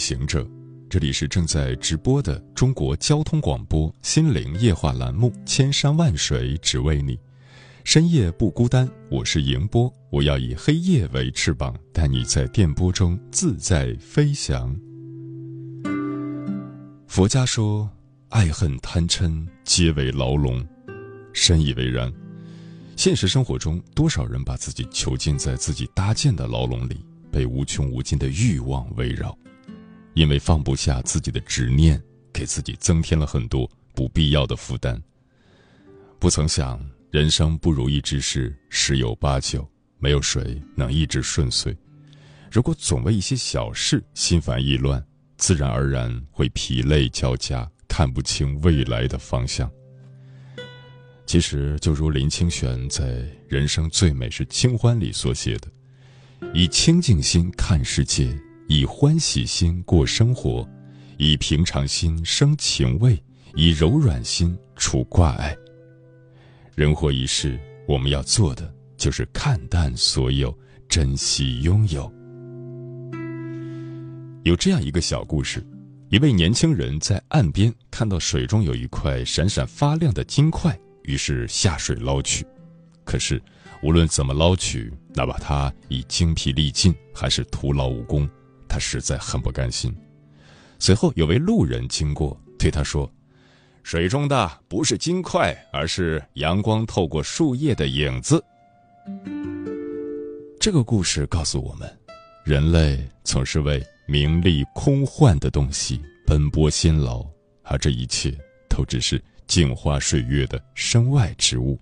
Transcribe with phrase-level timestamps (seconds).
[0.00, 0.48] 行者，
[0.88, 7.14] 这里是正在直播的中国交通广播心灵夜话栏目《千山万水只为你》，
[7.84, 14.74] 深夜不孤单，我是迎波，我要以黑夜为翅膀，带你在电波中自在飞翔。
[17.06, 17.88] 佛家说，
[18.30, 20.66] 爱恨贪嗔皆为牢笼，
[21.34, 22.10] 深以为然。
[22.96, 27.04] 现实生活中，多少人把自己囚禁在自己搭建的牢笼里？
[27.30, 29.38] 被无穷无尽的欲望围绕，
[30.14, 35.00] 因为放不下自己的执念，给自己增添了很多不必要的负担。
[36.18, 36.80] 不曾想，
[37.10, 39.66] 人生不如意之事十有八九，
[39.98, 41.76] 没有谁能一直顺遂。
[42.50, 45.02] 如果总为一些小事心烦意乱，
[45.36, 49.70] 自然而然会疲累交加，看不清未来的方向。
[51.24, 53.04] 其实，就如林清玄在
[53.48, 55.68] 《人生最美是清欢》里所写的。
[56.52, 58.36] 以清净心看世界，
[58.72, 60.64] 以欢喜心过生活，
[61.18, 63.20] 以平常心生情味，
[63.56, 65.56] 以柔软心除挂碍。
[66.76, 70.56] 人活一世，我们要做的就是看淡所有，
[70.88, 72.08] 珍惜拥有。
[74.44, 75.66] 有这样一个小故事：
[76.08, 82.46] 一位年轻人在岸边看到水中有一块闪闪发亮的金块，于是下水捞取，
[83.04, 83.42] 可是。
[83.82, 88.28] 无论怎么捞取，哪怕他已精疲力尽，还是徒劳无功，
[88.70, 89.92] 他实在很不甘心。
[90.78, 93.12] 随后有位路人经过，对他说
[93.82, 98.42] ：“水中的不是金块，而是阳光透过树叶的影子。”
[100.60, 101.98] 这个故事告诉我们，
[102.44, 107.26] 人类总是为名利空幻的东西奔波辛劳，
[107.62, 108.32] 而这一切
[108.68, 111.78] 都只是镜花水月的身外之物。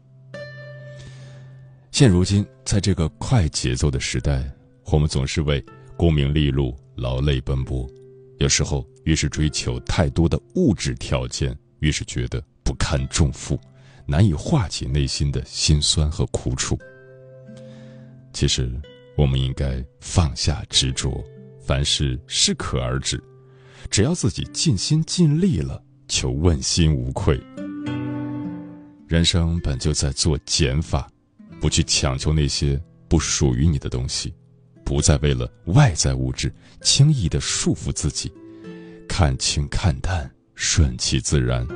[1.90, 4.48] 现如今，在这个快节奏的时代，
[4.86, 5.64] 我们总是为
[5.98, 7.84] 功名利禄劳累奔波。
[8.38, 13.58] 有时候，越是追求太多的物质条件，越是觉得不堪重负，
[14.06, 16.78] 难以化解内心的辛酸和苦楚。
[18.32, 18.72] 其实，
[19.16, 21.20] 我们应该放下执着，
[21.60, 23.20] 凡事适可而止。
[23.90, 27.40] 只要自己尽心尽力了，就问心无愧。
[29.08, 31.10] 人生本就在做减法。
[31.60, 34.32] 不去强求那些不属于你的东西，
[34.88, 36.50] 不再为了外在物质
[36.80, 38.32] 轻易的束缚自己，
[39.06, 41.68] 看清看淡，顺其自然，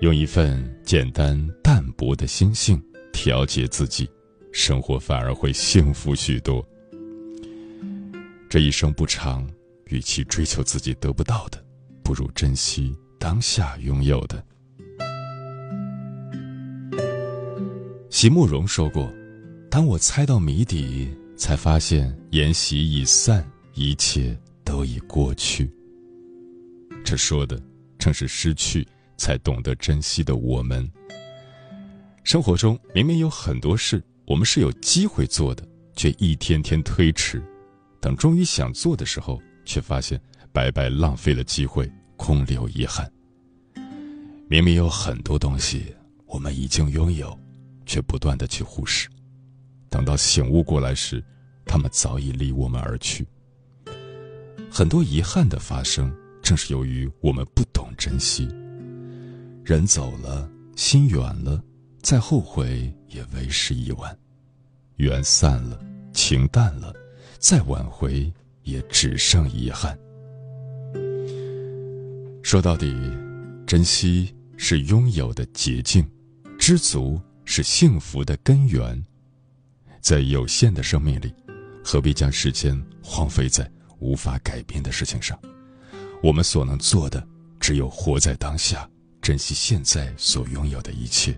[0.00, 2.80] 用一份简单淡泊的心性
[3.12, 4.08] 调节自己，
[4.52, 6.64] 生活反而会幸福许多。
[8.48, 9.44] 这一生不长，
[9.86, 11.60] 与其追求自己得不到的，
[12.04, 14.40] 不如珍惜当下拥有的。
[18.08, 19.12] 席慕容说过
[19.68, 25.70] ：“当我猜到谜底，才发现筵席已散，一切都已过去。”
[27.04, 27.60] 这说的
[27.98, 28.86] 正是失去
[29.16, 30.90] 才懂得珍惜的我们。
[32.24, 37.42] 生活中明明有很多事我们是有机会做的，却一天天推迟，
[38.00, 40.20] 等终于想做的时候，却发现
[40.52, 43.10] 白白浪费了机会，空留遗憾。
[44.48, 45.94] 明明有很多东西
[46.26, 47.38] 我们已经拥有。
[47.88, 49.08] 却不断的去忽视，
[49.96, 51.24] 等到醒悟过来时，
[51.64, 53.26] 他们早已离我们而去。
[54.70, 58.46] 很多遗憾的发生，正是由于我们不懂珍惜。
[59.64, 60.46] 人走了，
[60.76, 61.64] 心远了，
[62.02, 64.14] 再后悔也为时已晚。
[64.96, 65.80] 缘散了，
[66.12, 66.92] 情淡了，
[67.38, 68.30] 再挽回
[68.64, 69.98] 也只剩遗憾。
[72.42, 72.94] 说到底，
[73.66, 76.06] 珍惜是拥有的捷径，
[76.58, 77.18] 知足。
[77.48, 79.00] 是幸福的根源，
[80.06, 81.34] 在有限的生命里，
[81.82, 83.68] 何必将时间荒废在
[83.98, 85.36] 无法改变的事情上？
[86.22, 87.26] 我们所能做的，
[87.58, 88.88] 只有活在当下，
[89.20, 91.36] 珍惜现在所拥有的一切。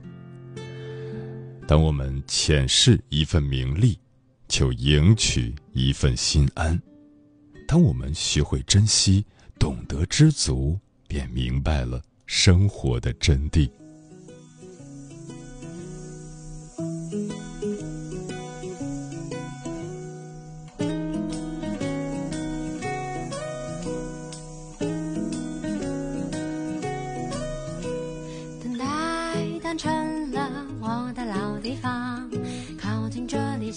[1.66, 3.98] 当我们浅视一份名利，
[4.48, 6.78] 就赢取一份心安；
[7.66, 9.24] 当我们学会珍惜，
[9.58, 13.66] 懂得知足，便明白了生活的真谛。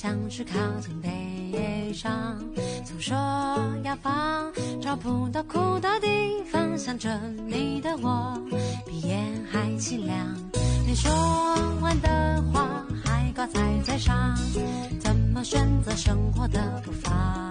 [0.01, 2.35] 像是靠近悲伤。
[2.83, 3.15] 总说
[3.83, 4.51] 要放，
[4.81, 6.75] 找不到哭的地方。
[6.75, 7.15] 想着
[7.45, 8.35] 你的我，
[8.83, 9.15] 比夜
[9.51, 10.17] 还凄凉。
[10.87, 11.11] 没说
[11.81, 14.35] 完的话还挂在嘴上，
[14.99, 17.50] 怎么选择生活的步伐？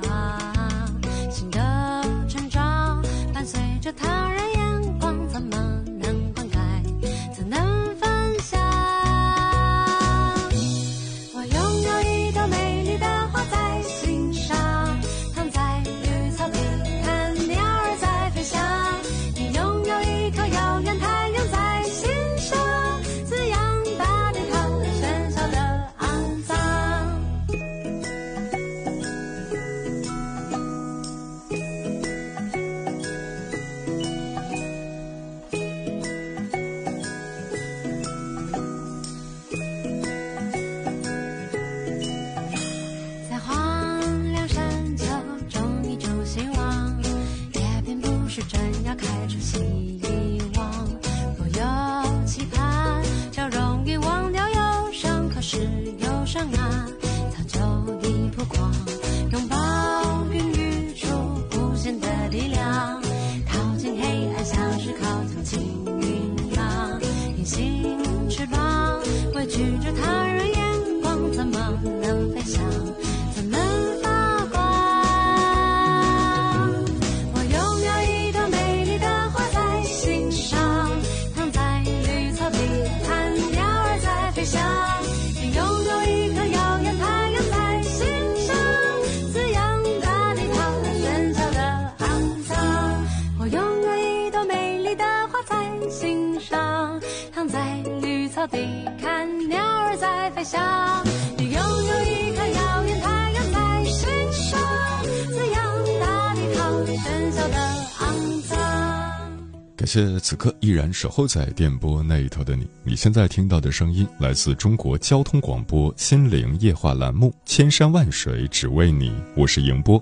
[109.93, 112.65] 谢此刻依然守候在电波那一头的你。
[112.85, 120.01] 你现在听到的声音来自中国交通广播心灵夜话栏目《千山万水只为你》，我是迎波。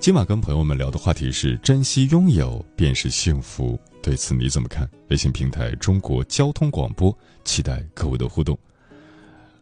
[0.00, 4.90] 今晚跟朋友们聊的话题是珍惜拥有便是幸福，对此你怎么看？
[5.10, 8.58] 微信平台中国交通广播，期待各位的互动。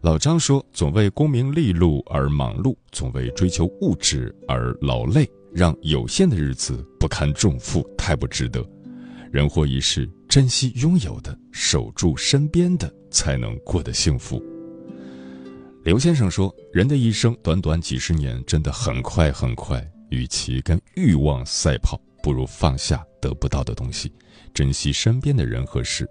[0.00, 8.66] 老张说：“总为功名利禄而忙碌，总为追求物质而劳累，让有限的日子不堪重负，太不值得。”
[9.30, 14.42] 人活一世，珍惜拥有的，守住身边的，才能过得幸福。
[15.84, 19.86] 刘先生说：“人的一生短短几十年，真的很快很快。
[20.08, 24.10] 与其跟欲望赛跑，不如放下得不到的东西，
[24.54, 26.08] 珍惜身边的人和事。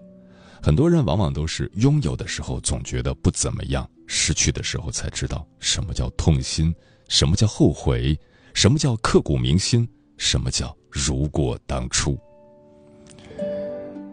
[0.61, 6.73] 很多人往往都是拥有的时候总觉得不怎么样，失去的时候才知道什么叫痛心，
[7.07, 8.15] 什么叫后悔，
[8.53, 9.87] 什么叫刻骨铭心，
[10.17, 12.15] 什么叫如果当初。”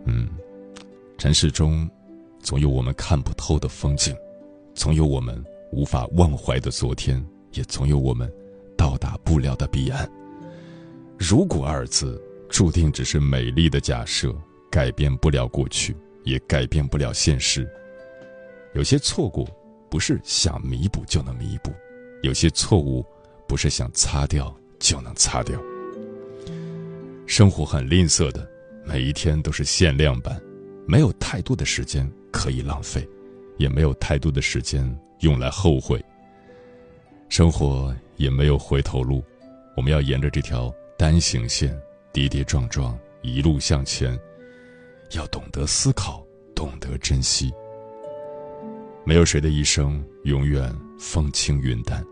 [0.06, 0.29] 嗯，
[1.19, 1.88] 尘世中，
[2.41, 4.15] 总有我们看不透的风景，
[4.75, 5.43] 总有我们
[5.73, 8.31] 无法忘怀的昨天，也总有我们
[8.76, 10.09] 到达不了的彼岸。
[11.19, 14.35] 如果二字，注定只是美丽的假设，
[14.71, 17.69] 改变不了过去，也改变不了现实。
[18.75, 19.47] 有些错过，
[19.90, 21.71] 不是想弥补就能弥补；
[22.23, 23.04] 有些错误，
[23.49, 25.59] 不是想擦掉就能擦掉。
[27.26, 28.53] 生活很吝啬的。
[28.87, 30.41] 每一天都是限量版，
[30.87, 33.09] 没有太多的时间可以浪费，
[33.57, 34.85] 也没有太多的时间
[35.21, 36.03] 用来后悔。
[37.29, 39.25] 生活也没有回头路，
[39.76, 41.76] 我们要沿着这条单行线
[42.12, 44.17] 跌跌撞撞一路向前，
[45.12, 46.25] 要懂得思考，
[46.55, 47.53] 懂得珍惜。
[49.05, 52.05] 没有谁的一生永远风轻云淡，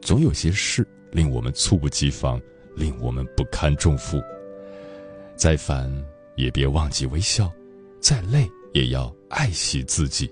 [0.00, 2.40] 总有些事令我们猝不及防，
[2.74, 4.20] 令我们不堪重负。
[5.36, 5.92] 再烦。
[6.36, 7.52] 也别忘记微笑，
[8.00, 10.30] 再累也要爱惜自己。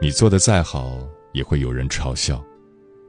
[0.00, 0.98] 你做的再好，
[1.32, 2.44] 也会有人嘲笑。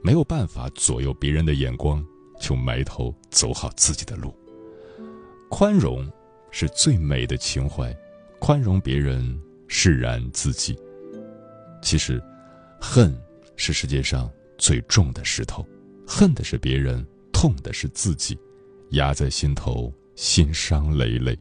[0.02, 2.06] 没有办法左右别人的眼光，
[2.40, 4.34] 就埋头走好自己的路。
[5.50, 6.10] 宽容
[6.50, 7.94] 是最美的情怀，
[8.40, 10.78] 宽容别人，释然自己。
[11.82, 12.22] 其实，
[12.80, 13.14] 恨
[13.56, 15.66] 是世界上最重的石头，
[16.08, 18.38] 恨的是别人，痛的是自己，
[18.92, 19.92] 压在心头。
[20.18, 21.38] 心伤累累。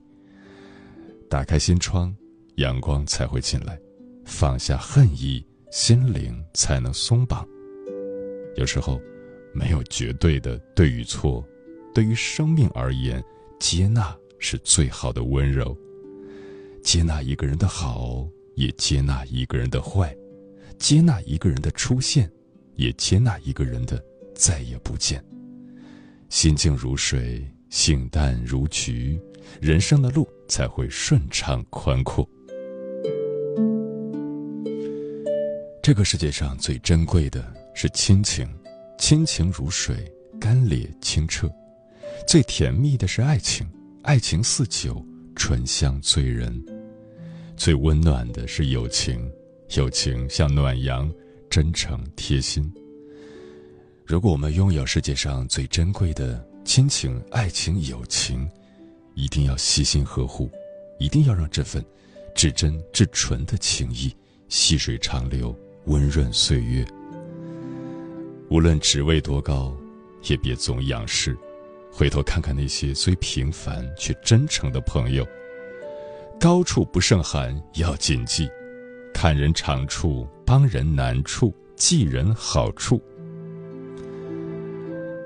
[1.30, 2.14] 打开心窗，
[2.56, 3.74] 阳光才会进来；
[4.26, 7.44] 放下恨意，心灵才能松绑。
[8.56, 9.00] 有时候，
[9.54, 11.42] 没有绝对的对与错，
[11.94, 13.24] 对于生命而言，
[13.58, 15.74] 接纳是最好的温柔。
[16.82, 20.14] 接纳一个人的好，也接纳一个人的坏；
[20.78, 22.30] 接纳一个人的出现，
[22.74, 24.04] 也接纳一个人的
[24.34, 25.24] 再也不见。
[26.28, 27.42] 心静如水，
[27.76, 29.20] 性淡如菊，
[29.60, 32.26] 人生的路才会顺畅宽阔。
[35.82, 38.48] 这个世界上最珍贵的是亲情，
[38.98, 41.48] 亲情如水，甘冽清澈；
[42.26, 43.68] 最甜蜜的是爱情，
[44.04, 45.04] 爱情似酒，
[45.36, 46.50] 醇香醉人；
[47.58, 49.30] 最温暖的是友情，
[49.76, 51.12] 友情像暖阳，
[51.50, 52.72] 真诚贴心。
[54.06, 58.46] 如果我们拥有世界上最珍贵的亲情、爱情、友情，
[59.14, 60.50] 一定要细心呵护，
[60.98, 61.82] 一定要让这份
[62.34, 64.12] 至真至纯的情谊
[64.48, 66.84] 细水长流，温润岁月。
[68.50, 69.74] 无论职位多高，
[70.24, 71.38] 也别总仰视，
[71.92, 75.24] 回头看看那些虽平凡却真诚的朋友。
[76.38, 78.50] 高处不胜寒，要谨记：
[79.14, 83.00] 看人长处，帮人难处，记人好处。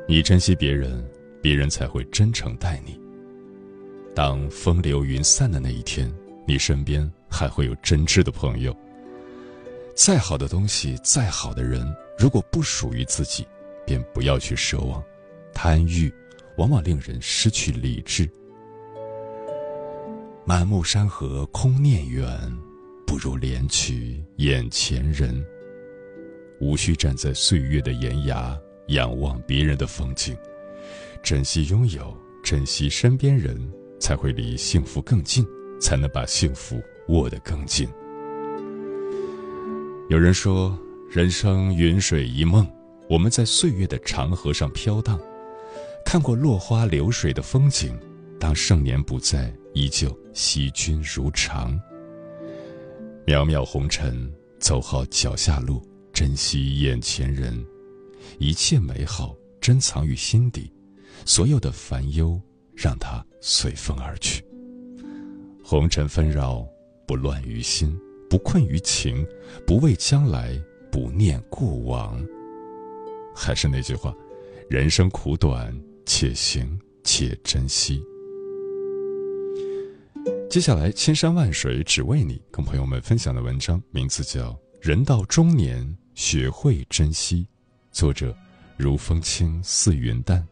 [0.06, 1.02] 你珍惜别人，
[1.42, 2.98] 别人才会真诚待你。
[4.14, 6.12] 当风流云散的那一天，
[6.46, 8.76] 你身边还会有真挚的朋友。
[9.94, 11.86] 再好的东西，再好的人，
[12.18, 13.46] 如果不属于自己，
[13.86, 15.02] 便不要去奢望。
[15.52, 16.12] 贪欲，
[16.56, 18.28] 往往令人失去理智。
[20.44, 22.28] 满目山河空念远，
[23.06, 25.44] 不如怜取眼前人。
[26.60, 28.58] 无需站在岁月的岩崖。
[28.88, 30.36] 仰望别人的风景，
[31.22, 33.56] 珍惜拥有，珍惜身边人，
[34.00, 35.46] 才会离幸福更近，
[35.80, 37.88] 才能把幸福握得更紧。
[40.08, 40.76] 有人说，
[41.08, 42.66] 人生云水一梦，
[43.08, 45.20] 我们在岁月的长河上飘荡，
[46.04, 47.98] 看过落花流水的风景。
[48.40, 51.78] 当盛年不在，依旧惜君如常。
[53.26, 57.64] 渺渺红尘，走好脚下路，珍惜眼前人。
[58.38, 60.72] 一切美好珍藏于心底，
[61.24, 62.40] 所有的烦忧
[62.74, 64.44] 让它随风而去。
[65.62, 66.66] 红尘纷扰，
[67.06, 67.96] 不乱于心，
[68.28, 69.26] 不困于情，
[69.66, 70.60] 不畏将来，
[70.90, 72.20] 不念过往。
[73.34, 74.14] 还是那句话，
[74.68, 75.72] 人生苦短，
[76.04, 78.02] 且行且珍惜。
[80.50, 84.50] 接下来，千山万水只为你，跟朋友们分享的文章名字叫
[84.80, 87.42] 《人到中年学会珍惜》。
[87.92, 88.36] 作者：
[88.76, 90.44] 如风轻似云淡。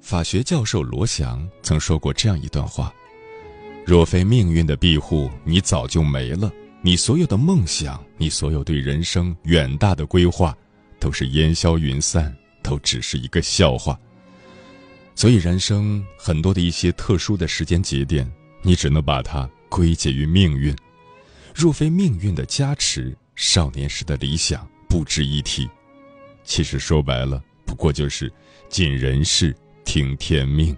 [0.00, 2.92] 法学教授罗翔曾说过这样一段话
[3.84, 6.50] ：“若非命运的庇护，你早就没了。
[6.80, 10.56] 你所有的梦想，你所有对人生远大的规划。”
[10.98, 13.96] 都是烟消云散，都只是一个笑话。
[15.18, 18.24] 所以，人生很多的一些特殊的时间节点，
[18.62, 20.72] 你只能把它归结于命运。
[21.52, 25.68] 若非命运的加持，少年时的理想不值一提。
[26.44, 28.32] 其实说白了，不过就是
[28.68, 29.52] 尽人事，
[29.84, 30.76] 听天命。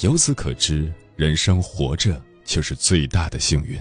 [0.00, 3.78] 由此可知，人生活着就是最大的幸运。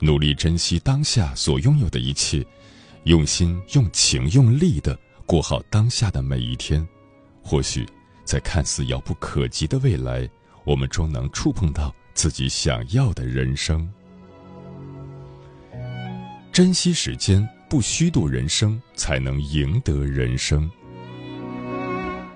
[0.00, 2.42] 努力珍惜当下所拥有的一切。
[3.04, 6.88] 用心、用情、用力的过好当下的每一天，
[7.46, 7.86] 或许
[8.24, 10.28] 在看似遥不可及的未来，
[10.64, 13.88] 我们终能触碰到自己想要的人生。
[16.52, 20.68] 珍惜时间，不虚度人生，才能赢得人生。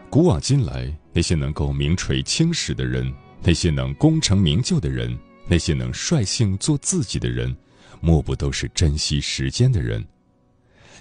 [0.09, 3.13] 古往今来，那些能够名垂青史的人，
[3.43, 7.57] 那些能功成名就的人，那些能率性做自己的人，
[8.01, 10.07] 莫不都是珍惜时间的人。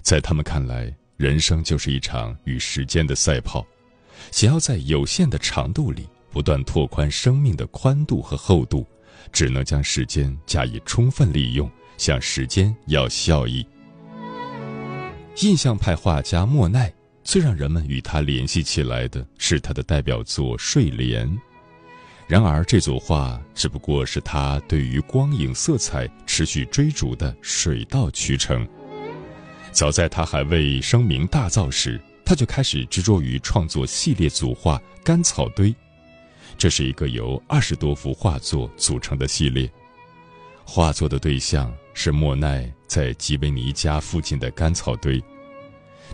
[0.01, 3.63] 在他们看来，人生就是一场与时间的赛跑，
[4.31, 8.85] 想要在有限的长度里不断拓宽生命的宽度和厚度，
[9.31, 13.65] 只能将时间加以充分利用，向时间要效益。
[15.41, 21.27] 印象派画家莫奈最让人们与他联系起来的是他的代表作《睡莲》，
[22.27, 28.67] 然而这组画只不过是他对于光影色彩持续追逐的水到渠成。
[29.71, 35.71] 早在他还未声名大噪时，他就开始执着于创作系列组画《干草堆》。
[36.59, 39.67] 这是一个由二十多幅画作组成的系列，
[40.63, 45.19] 画作的对象是莫奈在吉维尼家附近的干草堆。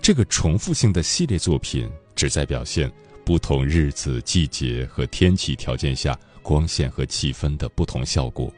[0.01, 2.89] 这个重复性的系列作品旨在表现
[3.25, 8.49] 不同日子、季节和天气条件下光线和气氛的不同效果，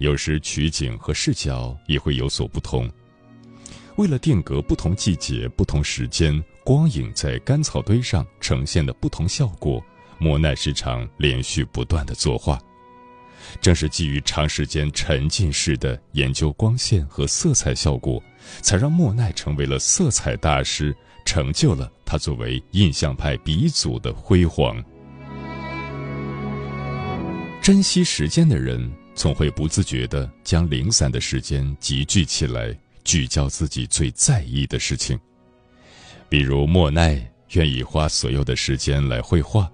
[0.00, 2.90] 有时取景和视角也会有所不同。
[3.98, 9.82] 为了定格不同季节、不同时间光影在干草堆上呈现的不同效果，
[10.18, 12.60] 莫奈时常连续不断的作画。
[13.58, 18.22] 正是基于长时间沉浸式的研究光线和色彩效果，
[18.60, 20.94] 才让莫奈成为了色彩大师，
[21.24, 24.76] 成就了他作为印象派鼻祖的辉煌。
[27.62, 35.18] 珍惜时间的人，总会不自觉地将零散的时间集聚起来，聚焦自己最在意的事情。
[36.28, 37.20] 比如莫奈
[37.52, 39.70] 愿意花所有的时间来绘画，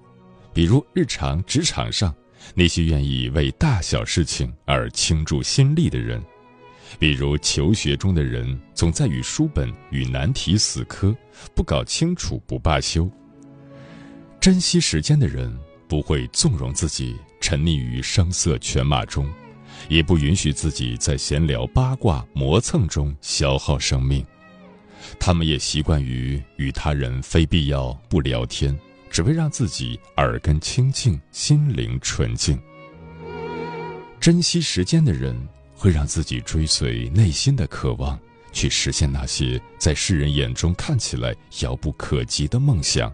[0.52, 2.14] 比如日常职场上
[2.54, 6.22] 那些愿意为大小事情而倾注心力的人，
[6.98, 11.16] 比如求学中的人总在与书本与难题死磕，
[11.54, 13.10] 不搞清楚不罢休。
[14.40, 15.56] 珍惜时间的人
[15.88, 17.16] 不会纵容自己。
[17.40, 19.30] 沉溺于声色犬马中，
[19.90, 24.24] 也不允许自己在闲聊、八卦、磨蹭中消耗生命。
[25.18, 28.78] 他们也习惯于与他人非必要不聊天，
[29.10, 32.58] 只为让自己耳根清净、心灵纯净。
[34.20, 35.36] 珍惜时间的人，
[35.74, 38.18] 会让自己追随内心的渴望，
[38.52, 43.12] 去实现那些在世人眼中看起来遥不可及的梦想，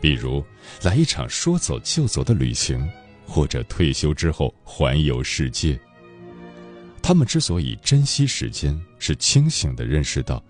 [0.00, 0.44] 比如
[0.82, 2.88] 来一场说走就走的旅行。
[3.24, 5.80] 或者退休之后环游世界。
[7.00, 10.42] 他们之所以珍惜时间，是清醒地认识到，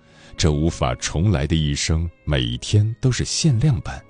[0.43, 4.03] 这无法重来的一生，每一天都是限量版。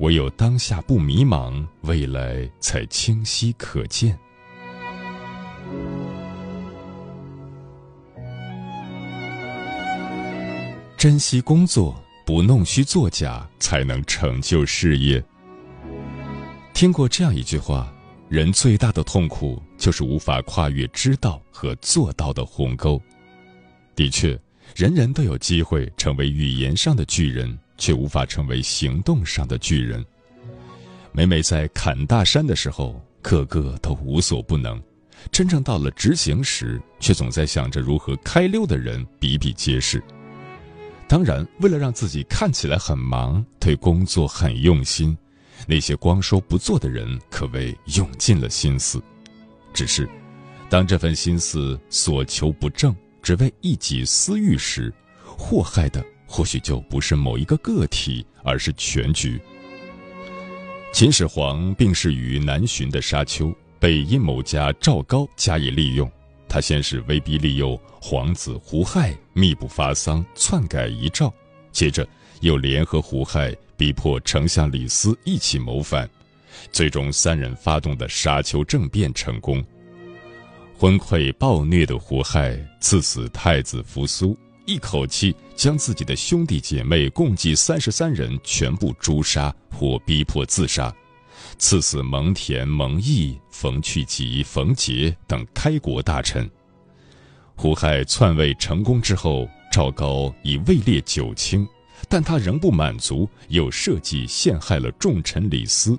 [0.00, 4.18] 唯有当下不迷茫，未来才清晰可见。
[10.96, 15.24] 珍惜工作，不弄虚作假，才能成就事业。
[16.74, 17.94] 听过这样一句话。
[18.28, 23.00] 人最大的痛苦就是无法跨越知道和做到的鸿沟。
[23.94, 24.36] 的确，
[24.74, 30.04] 人人都有机会成为语言上的巨人，却无法成为行动上的巨人。
[31.12, 34.78] 每每在砍大山的时候，个个都无所不能；
[35.32, 40.02] 真正到了执行时，却总在想着如何开溜的人比比皆是。
[41.08, 45.16] 当然，为了让自己看起来很忙，对工作很用心。
[45.66, 49.02] 那些光说不做的人，可谓用尽了心思。
[49.74, 50.08] 只是，
[50.70, 54.92] 当这份心思所求不正，只为一己私欲时，
[55.24, 59.40] 祸害的或许就不是某一个个体，而是全局。
[60.92, 66.10] 秦始皇病逝于南巡的沙丘，被阴谋家赵高加以利用。
[66.48, 71.32] 他先是威逼利诱皇子胡亥密不发丧，篡改遗诏，
[71.70, 72.06] 接着
[72.40, 73.56] 又联合胡亥。
[73.76, 76.06] 逼迫丞相李斯一起谋反，
[76.70, 79.64] 最终三人发动的沙丘政变成功。
[80.80, 90.90] 昏聩暴虐的胡亥赐死太子扶苏，一口气将自己的兄弟姐妹共计三十三人全部诛杀或逼迫自杀，
[91.58, 96.50] 赐死蒙恬、蒙毅、冯去疾、冯杰等开国大臣。
[97.54, 101.68] 胡亥篡位成功之后，赵高已位列九卿。
[102.08, 105.98] 但他仍不满足，又设计陷害了重臣李斯。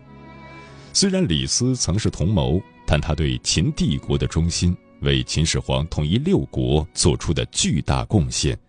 [0.91, 2.59] 虽然李斯曾是同谋，
[2.91, 8.59] 但他对秦帝国的忠心，为秦始皇统一六国做出的巨大贡献，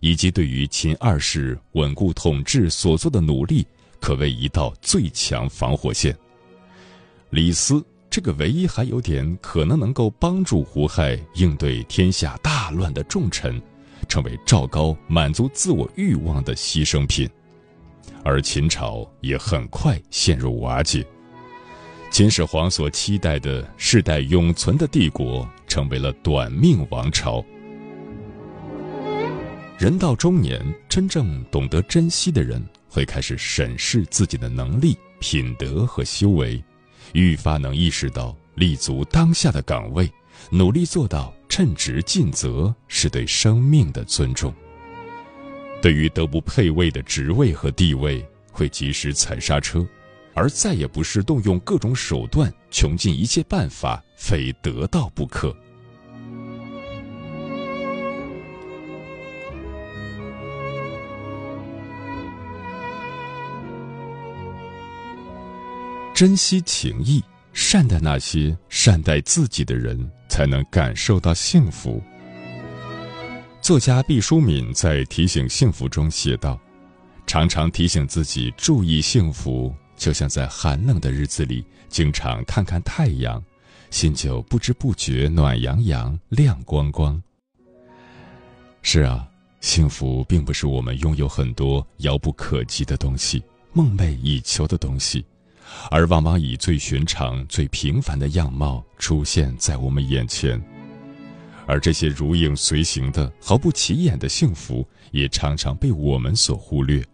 [0.00, 3.64] 以及对于秦二世稳固统治所做的努力，
[4.00, 6.12] 可谓一道最强防火线。
[7.30, 13.62] 李斯这个唯一还有点可能能够帮助胡亥应对天下大乱的重臣。
[14.08, 17.30] 成为赵高满足自我欲望的牺牲品，
[18.24, 21.06] 而秦朝也很快陷入瓦解。
[22.10, 27.44] 秦始皇所期待的世代永存的帝国，成为了短命王朝。
[29.78, 36.62] 人到中年，真正懂得珍惜的人，会开始审视自己的能力、品德和修为，
[37.12, 40.10] 愈发能意识到立足当下的岗位。
[40.50, 44.52] 努力做到称职尽责，是对生命的尊重。
[45.80, 49.86] 对于德不配位的职位和地位，会及时踩刹车，
[50.38, 55.52] 而再也不是动用各种手段，穷尽一切办法，非得到不可。
[66.14, 67.20] 珍惜情谊，
[67.52, 70.08] 善待那些善待自己的人。
[70.28, 72.00] 才能感受到幸福。
[73.60, 76.60] 作家毕淑敏在《提醒幸福》中写道
[77.26, 83.42] ：“常常提醒自己注意幸福，就像在寒冷的日子里经常看看太阳，
[83.90, 87.20] 心就不知不觉暖洋洋、亮光光。”
[88.80, 89.28] 是啊，
[89.60, 95.22] 幸福并不是我们拥有很多遥不可及的东西、梦寐以求的东西，
[95.90, 100.62] 而往往以最寻常、最平凡的样貌出现在我们眼前。
[101.66, 107.04] 而这些如影随形的、毫不起眼的幸福，也常常被我们所忽略。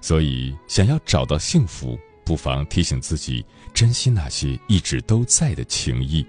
[0.00, 6.24] 所以，想要找到幸福，不妨提醒自己珍惜那些一直都在的情谊，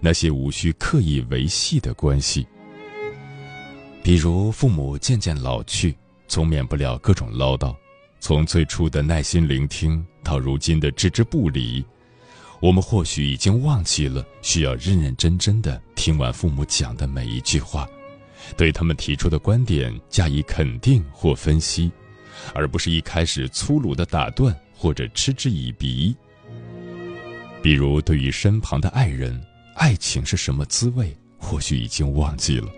[0.00, 2.46] 那些无需刻意维系的关系。
[4.02, 5.96] 比如，父母渐渐老去，
[6.26, 7.74] 总免不了各种唠叨。
[8.18, 11.84] 从最初的耐心聆听，到如今的置之不理，
[12.60, 17.88] 我们或许已经忘记了需要认认真真的听完父母讲的每一句话，
[18.56, 21.90] 对他们提出的观点加以肯定或分析，
[22.54, 26.14] 而不是一开始粗鲁的打断或者嗤之以鼻。
[27.62, 29.40] 比如，对于身旁的爱人，
[29.76, 32.68] 爱情是什么滋味，或许已经忘记了。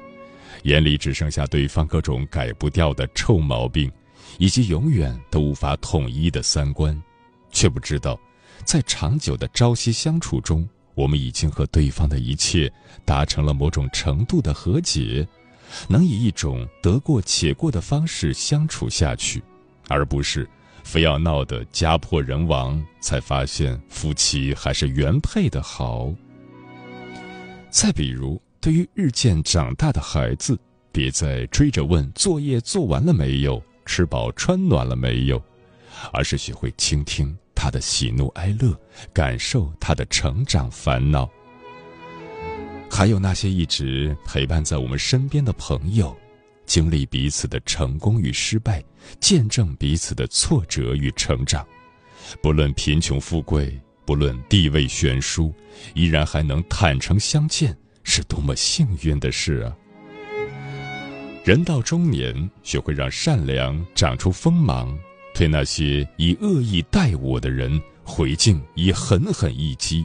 [0.65, 3.91] 眼里只剩下对方各种改不掉的臭毛病，
[4.39, 7.03] 以及永远都无法统一的三观，
[7.51, 8.19] 却不知道，
[8.65, 12.73] 在长久的朝夕相处中，我们已经和对方的一切
[13.05, 15.27] 达成了某种程度的和解，
[15.89, 19.43] 能以一种得过且过的方式相处下去，
[19.89, 20.49] 而不是
[20.83, 26.13] 非要闹得家破人亡，才发现夫妻还是原配的好。
[27.71, 28.41] 再比如。
[28.61, 30.59] 对于日渐长大的孩子，
[30.91, 35.39] 别再追着问作业做完了没有、吃饱穿暖了没有，
[36.15, 38.75] 而是学会倾听他的喜怒哀乐，
[39.13, 41.29] 感受他的成长烦恼。
[42.91, 46.17] 还有那些一直陪伴在我们身边的朋友，
[46.67, 48.83] 经历彼此的成功与失败，
[49.21, 51.67] 见证彼此的挫折与成长，
[52.43, 55.53] 不论贫穷富贵，不论地位悬殊，
[55.95, 57.77] 依然还能坦诚相见。
[58.07, 59.75] 是多么幸运的事啊！
[61.43, 64.95] 人到中年，学会让善良长出锋芒，
[65.35, 70.05] 对那些以恶意待我的人回敬以狠狠一击；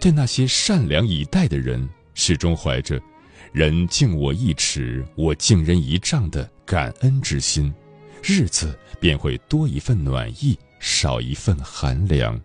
[0.00, 2.98] 对那些善良以待的人，始终怀着
[3.52, 7.72] “人敬我一尺，我敬人一丈”的感恩之心，
[8.22, 12.40] 日子便会多一份暖意，少一份寒凉。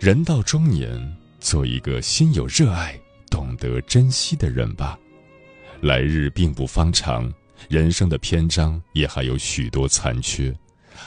[0.00, 1.16] 人到中年。
[1.40, 2.98] 做一个心有热爱、
[3.30, 4.98] 懂得珍惜的人吧。
[5.80, 7.32] 来日并不方长，
[7.68, 10.52] 人生的篇章也还有许多残缺，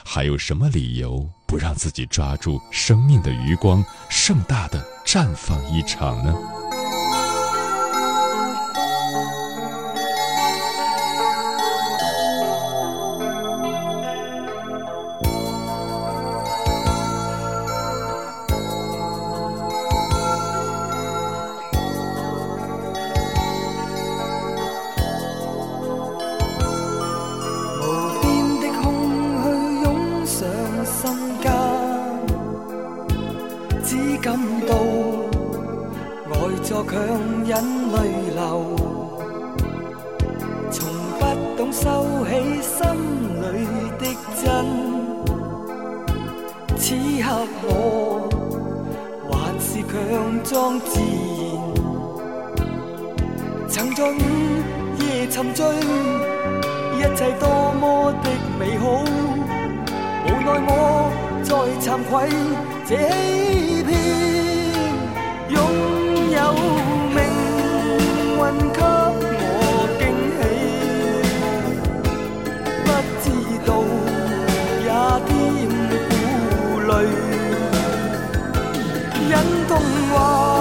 [0.05, 6.33] 还有什么理由不让自己抓住生命的余光，盛大的绽放一场呢？
[79.71, 79.81] 共
[80.11, 80.60] 我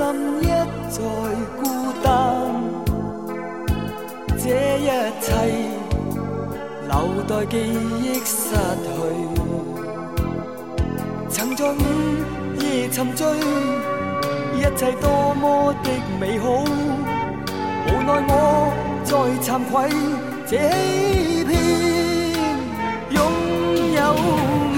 [0.00, 0.06] 心
[0.40, 0.46] 一
[0.88, 0.98] 再
[1.60, 2.10] 孤单
[4.38, 4.44] 这
[4.78, 4.88] 一
[5.20, 5.28] 切
[6.88, 7.52] 留待记
[8.00, 8.88] 忆失去
[11.28, 11.74] 曾在午
[12.62, 13.26] 夜沉醉
[14.56, 16.48] 一切多么的美好
[17.86, 18.32] 无奈我
[19.04, 19.74] 再惭愧
[20.46, 21.50] 这欺骗
[23.10, 23.20] 拥
[23.94, 24.69] 有。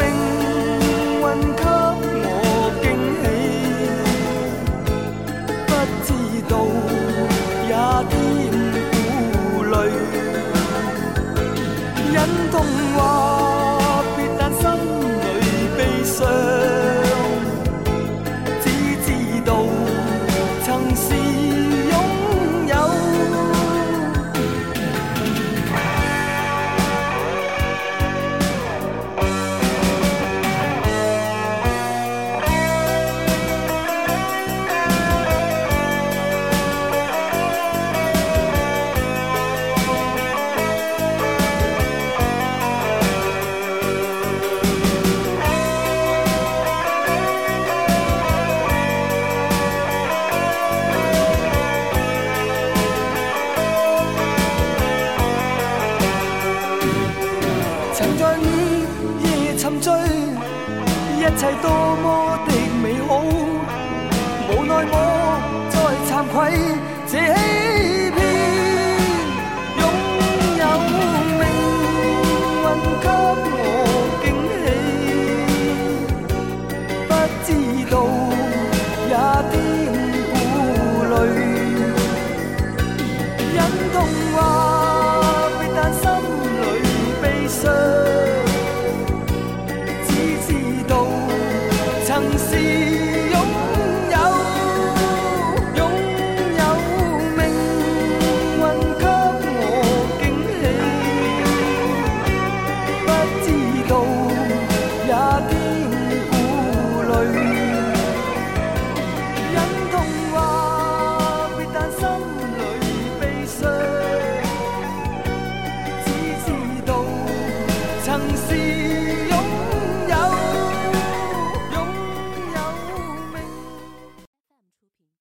[7.69, 7.73] 也
[8.11, 8.13] 添
[9.55, 9.75] 顾虑，
[12.13, 12.17] 忍
[12.51, 12.55] 痛
[12.95, 12.99] 话